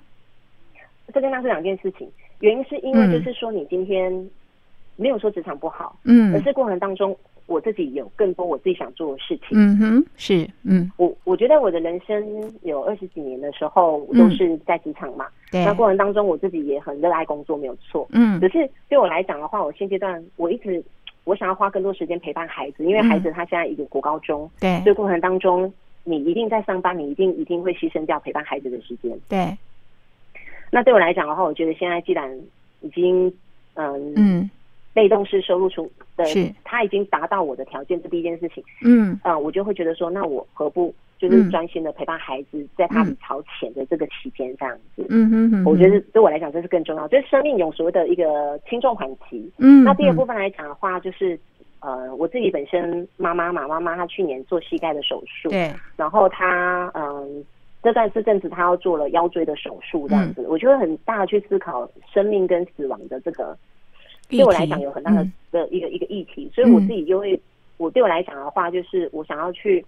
[1.14, 2.06] 这跟那是两件事情。
[2.40, 4.12] 原因是因为就是说，你今天
[4.96, 7.16] 没有说职场不好，嗯，可是过程当中。
[7.46, 9.50] 我自己有更多我自己想做的事情。
[9.52, 15.26] 嗯哼，是，嗯，我我觉得我的人生有二十几年的时候都是在职场嘛。
[15.52, 15.64] 对。
[15.64, 18.06] 那过程当中，我自己也很热爱工作，没有错。
[18.10, 18.40] 嗯。
[18.40, 20.82] 只是对我来讲的话，我现阶段我一直
[21.22, 24.50] 我想要花更多时间陪伴孩子，因为孩子他现在已经国高中。
[24.58, 24.80] 对。
[24.82, 29.16] 所以过程当中，你一定在上班，你一定一定会牺牲掉陪伴孩子的时间。
[29.28, 29.56] 对。
[30.72, 32.36] 那对我来讲的话，我觉得现在既然
[32.80, 33.32] 已经
[33.74, 34.50] 嗯嗯。
[34.96, 38.64] 被动式收入出的，是他已经达到我的条件，这第一件事情。
[38.82, 45.04] 嗯，啊、呃，我就会觉得说，那我何不就是专心的陪伴孩子，在他们朝前的这个期间这样子。
[45.10, 49.52] 嗯哼哼，我觉得对我来讲这是更重要，就是生命有所谓的一个轻重缓急。
[49.58, 51.38] 嗯，那第二部分来讲的话，就是
[51.80, 57.28] 呃，我自己本身妈妈嘛，妈妈她去年做膝盖的手术，对，然后她嗯、呃，
[57.82, 63.54] 这段这阵子她要做了腰椎的手术这样子，嗯、我就会很大的去思考生命跟死亡的这个。
[64.28, 67.40] 对我来讲有很大的的一个一个议题，所以我自己就会，
[67.76, 69.84] 我对我来讲的话，就是我想要去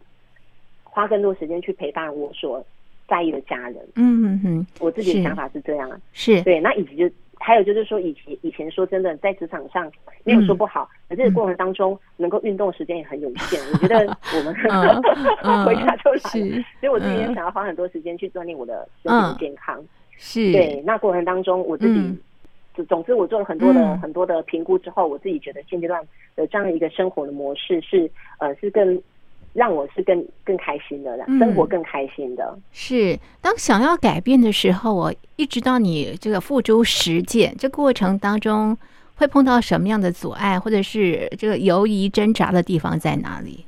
[0.84, 2.64] 花更多时间去陪伴我所
[3.08, 3.76] 在意的家人。
[3.96, 6.60] 嗯嗯嗯，我自己的想法是这样啊，是对。
[6.60, 9.90] 那以及就还有就是说，以前以前说真的，在职场上
[10.24, 13.60] 没有说不好，可是过程当中能够运动时间也很有限。
[13.72, 13.98] 我觉得
[14.36, 14.54] 我们
[15.66, 16.40] 回家就来，所
[16.82, 19.82] 以我自己也想要花很多时间去锻炼我的身体健康。
[20.16, 22.18] 是对，那过程当中我自己。
[22.84, 26.02] 总之，我做了很多的、嗯、很多的评估之后，我自己觉得现阶段
[26.36, 29.00] 的这样一个生活的模式是，呃，是更
[29.52, 32.44] 让我是更更开心的，生活更开心的。
[32.54, 38.76] 嗯、是当想要改变的时候，我一直到你这个付诸实践，这过程当中
[39.16, 43.64] 会碰到什么样的阻碍，或者是这个犹疑挣扎的地方在哪里？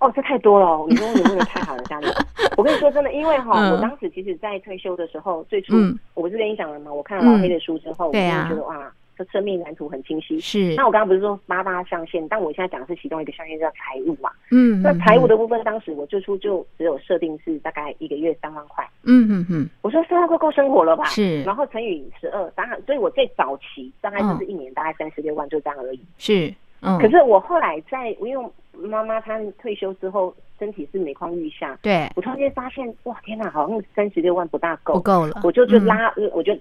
[0.00, 0.86] 哦，这太多了！
[0.88, 2.06] 你说你问的太好了，家里。
[2.56, 6.92] 我跟你说真的，因为哈，嗯、我当时其实，在退休的时候，最初、嗯、我不是跟你讲了吗？
[6.92, 10.38] 我看了老黑的书之后，嗯、我就觉得哇，这生命蓝图很清晰。
[10.38, 10.74] 是。
[10.76, 14.30] 那我刚刚不是说八大象限，但我现在讲的是其中一个象限叫财务嘛。
[14.52, 14.80] 嗯。
[14.82, 18.88] 那财务的部分，当时我最初就只有设定是大概一个月三万块。
[19.02, 19.68] 嗯嗯嗯。
[19.82, 21.04] 我说三万块够生活了吧？
[21.06, 21.42] 是。
[21.42, 26.00] 然后乘以十二，当然，所以我最早期大概就是一年大概三十六万，就这样而已。
[26.18, 26.54] 是。
[26.82, 26.96] 嗯。
[27.00, 28.50] 可是我后来在，因为
[28.82, 31.78] 妈妈她退休之后，身体是每况愈下。
[31.82, 32.10] 对。
[32.16, 34.94] 我突然间发现，哇，天哪，好像三十六万不大够。
[34.94, 35.40] 不够了。
[35.44, 36.56] 我就就拉，我就。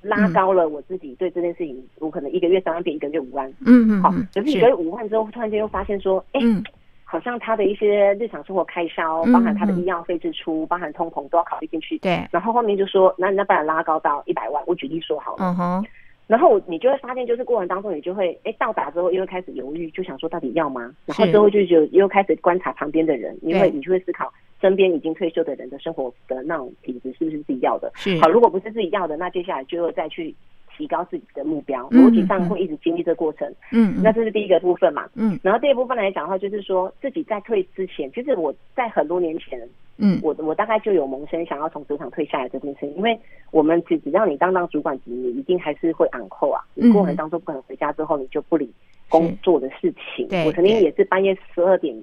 [0.00, 6.62] 拉高了我自己对这件事情，嗯、我可能一个月三万变一个月五万，嗯嗯，好，可是一个月五万之后，突然间又发现说，哎、嗯，
[7.02, 15.84] 好像他的一些日常生活开销，嗯、包含他的医药费支出，嗯、包含通膨都要考虑进去，对，然后后面就说，那那不然拉高到一百万，我举例说好了，嗯哼，
[16.28, 20.94] 然后你就会发现，就是过程当中你就会，哎，到达之后又会开始犹豫，就想说到底要吗？
[21.06, 24.32] 然后之后就就又开始观察旁边的人，因为你就会思考。
[24.60, 27.92] 身边已经退休的人的生活的那种品质是不是自己要的？
[27.94, 28.18] 是。
[28.20, 30.34] 好，如果不是自己要的，那接下来就又再去
[30.76, 33.48] 提高自己的目标，逻辑上会一直经历这个过程。
[33.70, 35.08] 嗯，那这是第一个部分嘛。
[35.14, 35.38] 嗯。
[35.44, 39.60] 然后第二部分来讲的话，就是说自己在退之前，其实我在很多年前，
[39.98, 43.18] 嗯，我我大概就有萌生想要从职场退下来这件事情，因为
[43.50, 46.62] 我们只只要你当当主管级，你一定还是会昂扣啊。
[46.74, 48.72] 你过程当中不可能回家之后你就不理
[49.08, 50.26] 工作的事情。
[50.46, 52.02] 我曾经也是半夜十二点。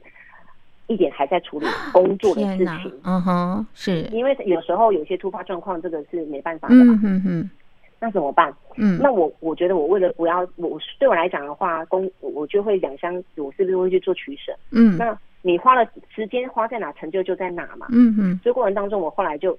[0.87, 7.49] 一点还在处理 工作的事情，嗯哼，是因为有时候有些突发状况，这个是没办法的嘛，嗯哼，
[7.99, 8.53] 那怎么办？
[8.77, 14.55] 嗯，那我我觉得我为了不要我对我来讲的话，工我就会两相，我是不是会去做取舍？
[14.69, 19.57] 嗯，那你花了时间花在哪，成就就在哪嘛，嗯哼，所以过程当中，我后来就。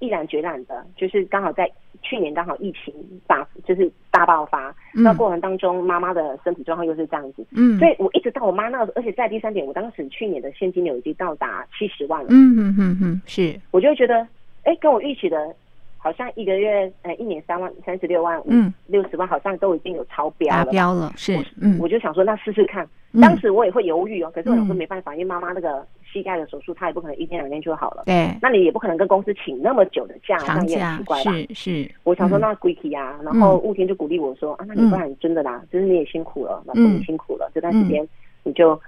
[0.00, 1.68] 毅然决然的，就是刚好在
[2.02, 2.94] 去年刚好疫情
[3.26, 4.72] 大，就是大爆发。
[4.94, 7.44] 那、嗯、过程当中，妈妈的身体状况又是这样子。
[7.50, 12.28] 嗯，所以我一直到我妈那个，而且在第三点，我当时去年的现金流已经到达七十万了。
[12.30, 13.60] 嗯嗯嗯嗯，是。
[13.72, 14.20] 我就会觉得，
[14.62, 15.52] 哎、欸，跟我预期的，
[15.98, 20.64] 好像一个月，呃，一年三万三十六万，嗯，六十万，好像都已经有超标了。
[20.64, 21.36] 达标了，是。
[21.60, 22.88] 嗯，我就想说，那试试看。
[23.20, 25.86] 当时我也会犹豫哦，可是我想说没办法，因为妈妈那个。
[26.10, 28.04] 膝盖的手术，她也不可能一天两天就好了。
[28.06, 31.32] 对，那你也不可能跟公司请那么久的假，那也很奇怪吧？
[31.32, 31.90] 是是。
[32.02, 38.08] 我想说，那 Gucci 啊，然后雾天就鼓励我说啊，那你不然真的啦，就是你也辛苦了，老公也辛苦了，这段时间
[38.48, 38.80] 你就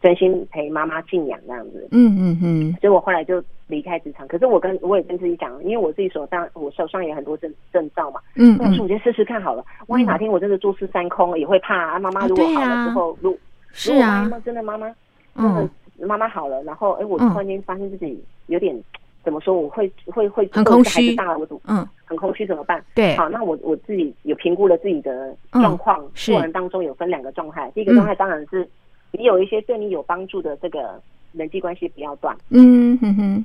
[0.00, 1.86] 专心陪妈妈静养这样子。
[1.90, 2.72] 嗯嗯嗯。
[2.80, 8.20] 所以我后来就离开职场，可是我跟我也跟自己讲，因为我自己手上我手上也很多证证照嘛。
[8.36, 8.56] 嗯。
[8.58, 11.98] 我说我先试试看好了，万一哪天我真的坐吃山空，也会怕啊。
[11.98, 13.38] 妈妈如果好了之后，如
[13.72, 14.94] 是啊，真的妈妈
[15.34, 15.68] 嗯。
[16.00, 18.84] 妈妈好了，然后哎，我突然间发现自己有点、嗯、
[19.24, 19.52] 怎么说？
[19.52, 22.80] 我会会会很空虚，大了我怎么嗯，很空虚怎么办？
[22.94, 27.68] 对，好，那我我自己有评估了自己的状况，过程、嗯、当中有分两个状态。
[27.74, 28.64] 第一个状态当然是
[29.12, 31.00] 你有一些对你有帮助的这个
[31.32, 32.36] 人际关系不要断。
[32.50, 33.44] 嗯哼哼。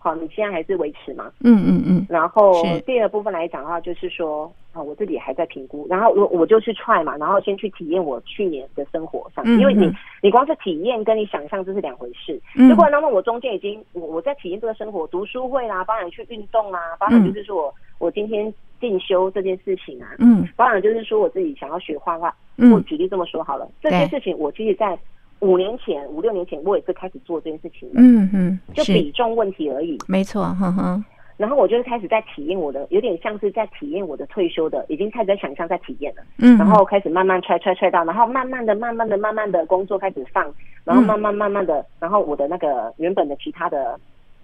[0.00, 1.28] 好，你现在还是维持嘛？
[1.40, 2.06] 嗯嗯嗯。
[2.08, 5.84] 然后第二部分来讲的话，就是说啊，我自己还在评估。
[5.90, 9.90] 然后我我就去 try 嘛，然后先去体验我去年的生活上，因为你
[10.22, 12.40] 你光是体验跟你想象这是两回事。
[12.54, 24.98] 如果那么我中间已经我我在体验这个生活，读书会啦，包含去运动啊，包含就是说我我今天进修这件事情啊，嗯，包含就是说我自己想要学画画，嗯我举例这么说好了，这件事情我其实在。
[25.40, 28.00] 五年前、五六年前，我也是开始做这件事情的。
[28.00, 29.96] 嗯嗯，就比重问题而已。
[30.08, 31.00] 没错，哈哈。
[31.36, 36.22] 然后我就开始在体验我的，有点像是在体验我的退休的，已经开始在想象在体验了。
[36.38, 36.58] 嗯。
[36.58, 43.96] 然后开始慢慢踹踹踹到，然后慢慢的、慢慢的、慢慢的工作开始放，然后慢慢慢慢的，然后我的那个原本的其他的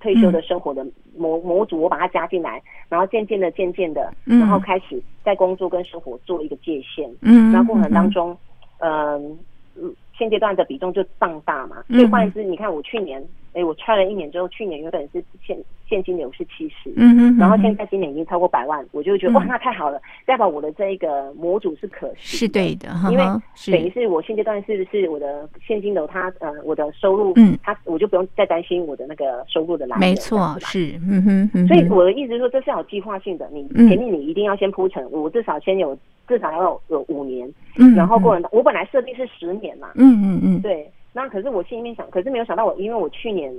[0.05, 0.87] 退休的生活的
[1.17, 7.11] 模模组，我把它加进来，然后渐渐的、渐渐的，然后开始在工作跟生活做一个界限。
[7.23, 7.51] 嗯。
[7.51, 8.37] 然后过程当中，
[8.81, 9.39] 嗯
[9.77, 9.95] 嗯。
[10.17, 13.21] 现阶段的比重就放大嘛，所以换言之，你看我去年，
[13.55, 15.57] 哎、欸，我踹了一年之后，去年原本是现
[15.89, 23.25] 现金流是七十，嗯哼，然后现在今年已经超过百万，我就觉得、嗯、哇，那太好了，代表我的这一个模组是可行，是对的，因为
[23.67, 35.97] 等于是我现阶段是不是我的现金流它呃我的收入，嗯，它我就不用再担心我的那个收入的来源，没错，是，嗯哼，嗯哼，所以我的意思是说，这是有计划性的，你前面你一定要先铺陈，我至少先有。
[36.27, 37.47] 至少要有，五年，
[37.79, 43.55] 嗯，然后过程，我本来设定是十年嘛，嗯嗯嗯，对，那可是我心里面想，可是没有想到我，因为我去年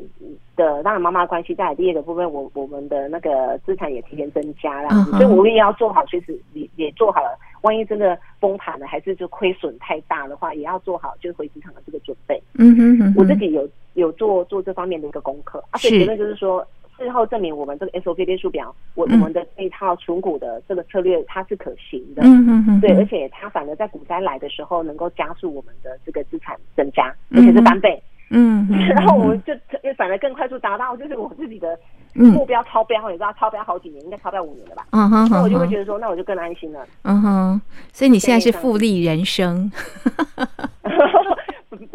[0.57, 16.67] 的当然妈妈关系，在第二个部分，我我们的那个资产也提前增加了，所以我也要做好，随时也也做好了，万一真的崩盘了，还是就亏损太大的话，也要做好就是回职场的这个准备，嗯哼哼，我自己有有做做这方面的一个功课，而且结论就是说。
[16.97, 22.21] 事后证明，我们这个 SOP 列数表，我我们的这一套存股的这个策略，它是可行的。
[22.23, 22.79] 嗯嗯嗯。
[22.79, 28.01] 对，而且它反而在股灾来的时候，能够加速我们的这个资产增加，而且是翻倍。
[28.29, 28.67] 嗯。
[28.95, 29.53] 然后我们就
[29.97, 31.77] 反而更快速达到，就是我自己的
[32.13, 34.85] 目标超标，你知道超标好几年，应该超标五年了吧？
[34.91, 36.85] 嗯哼，那我就会觉得说，那我就更安心了。
[37.03, 39.71] 嗯哼，所以你现在是复利人生。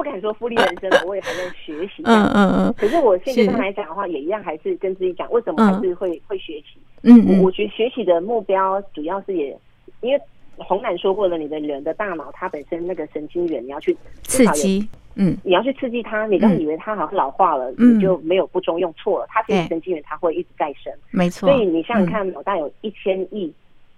[0.00, 2.02] 不不敢说复利人生了， 我也还在学习。
[2.04, 2.74] 嗯嗯嗯。
[2.78, 6.80] 可是我现在来讲的话，也一样还是跟自己讲，为什么还是会会学习？
[7.02, 7.42] 嗯嗯。
[7.42, 9.56] 我觉得学习的目标主要是也
[10.00, 10.20] 因为。
[10.62, 21.48] 洪兰说过了，你的人的大脑，它本身那个神经元，你要去刺激，嗯，你要去刺激它，你不要以为它好像老化了，嗯、你就没有不中用错了，它其实神经元它会一直再生，没错。
[21.48, 23.50] 所以你想想看，脑袋有一千亿，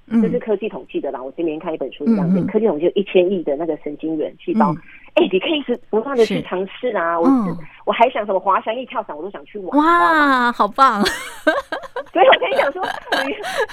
[0.08, 1.20] 这是科技统计的啦。
[1.20, 4.72] 我今年看一本书这样子，科技统计有一千亿的那个神经元细胞，
[5.14, 7.18] 哎，你可以是不断的去尝试啊。
[7.18, 7.28] 我
[7.84, 9.78] 我还想什么滑翔翼、跳伞，我都想去玩。
[9.78, 11.02] 哇，好棒！
[12.12, 12.82] 所以我跟你讲说，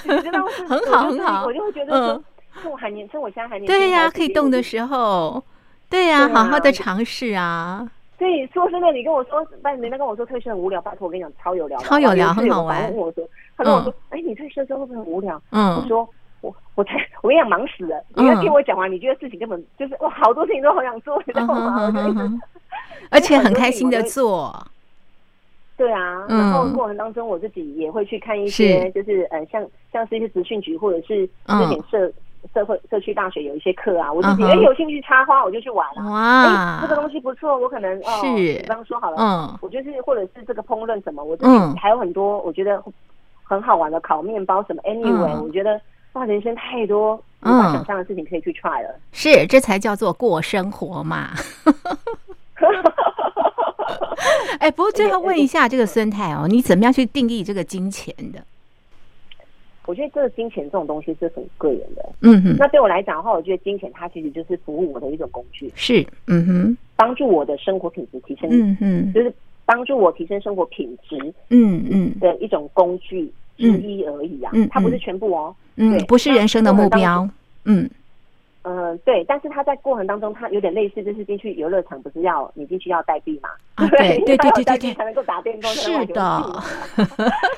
[0.04, 2.22] 你知道是很好很好，我就会觉得说。
[2.60, 5.42] 趁我还年，趁我现在还年轻，对呀，可以动的时候，
[5.88, 7.88] 对呀，好好的尝试啊。
[8.18, 12.92] 对，说真的，你跟我说，但人家跟我说退休很无聊，拜托我跟你讲，超有聊，超有聊，很好玩。
[12.94, 13.24] 我说，
[13.56, 15.40] 他跟我说，哎，你退休之后会不会很无聊？
[15.52, 16.06] 嗯，我说，
[16.40, 18.02] 我我才，我跟你讲，忙死了。
[18.14, 21.92] 你要听我讲完，你觉得事情根本就是哇，好多事情都好想做，你知道吗？
[23.10, 24.54] 而且很开心的做。
[25.76, 32.12] 对啊，然后过程当中，我自己也会去看一些，就是呃，像像是一些职训局或者是这点社。
[32.54, 36.10] 社会社区大学有一些课啊，我自己哎有兴趣插花，我就去玩了。
[36.10, 42.82] 哇，这个东西不错，我可能哦，比方说好了，嗯，我就是或者是这个烹饪什么，我自己还有很多我觉得
[43.44, 44.80] 很好玩的烤面包什么。
[44.84, 45.78] Anyway，我觉得
[46.12, 49.00] 哇，人生太多无法想象的事情可以去 try 了。
[49.12, 51.30] 是，这才叫做过生活嘛。
[54.58, 58.44] 哎，不过最后问一下这个孙太哦，你怎么样去定义这个金钱的？
[59.86, 62.56] 我觉得这个金钱这种东西是很个人的，嗯哼。
[62.58, 69.32] 那对我来讲的话，我觉得金钱它其实就是服务我的一种工具，是，嗯哼，帮助我的生活品质提升，嗯哼，就是
[69.64, 71.16] 帮助我提升生活品质，
[71.48, 77.28] 嗯嗯的一种工具之一而已啊，嗯，它不是全部哦，嗯，不是人生的目标，
[77.64, 77.88] 嗯。
[78.62, 83.48] 嗯、呃，对，但是他在过程当中，他有点类似，就是进去游乐场，不是要你进去要代币嘛？
[83.76, 86.62] 啊、对对对对对， 才能够打电动，是的。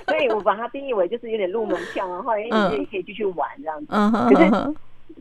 [0.07, 3.87] 所以我把它定义为就是有点入门票，然后你也可以继续玩这样子。
[3.89, 4.75] 可是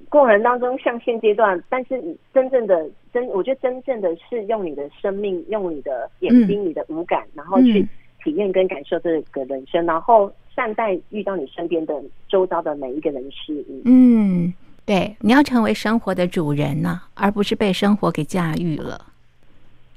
[0.08, 7.82] 过程当中，像现阶段，但是你真正的真，我觉得真正的是用你的生命，用你的眼睛、嗯、你的五感，然后去
[8.24, 10.32] 体验跟感受这个人生，然后
[10.62, 12.00] 善待遇到你身边的
[12.30, 13.82] 周遭的每一个人事物。
[13.86, 14.54] 嗯。
[14.86, 19.08] 对，你要成为生活的主人呢、啊，而不是被生活给驾驭了。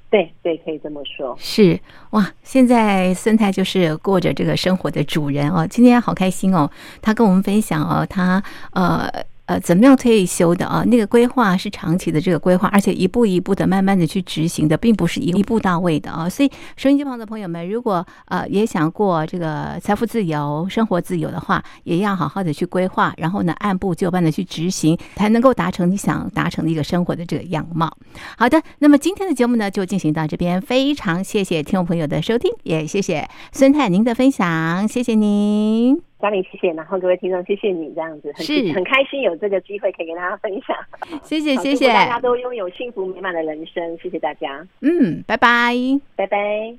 [0.09, 1.37] 对对，可以这么说。
[1.39, 1.79] 是
[2.11, 6.71] 哇，现在孙太就是过着这个生活的主人哦，今天好开心哦，
[7.03, 8.43] 他跟我们分享哦，他
[8.73, 9.11] 呃。
[9.47, 10.83] 呃，怎么样退休的啊？
[10.87, 16.29] 那个规划是长期的这个规划，而且一步一步的、慢慢的去执行的，并不是一一步到位的啊。
[16.29, 27.95] 所以，收音机旁的朋友们，如果呃也想过这个财富自由、生活自由的话，也要好好的去规划，然后呢，按部就班的去执行，才能够达成你想达成的一个生活的这个样貌。
[28.39, 36.14] 好的，那么今天的节目呢，就进行到这边，非常谢谢听众朋友的收听，也谢谢孙太您的分享，谢谢您。
[36.25, 40.75] 嘉玲，谢谢，然后各位听众，谢谢你这样子，很是很开心有这个机会可以跟大家分享。
[41.23, 44.67] 谢谢谢谢，大家都拥有幸福美满的人生，谢谢大家。
[44.81, 45.75] 嗯，拜拜，
[46.17, 46.73] 拜拜。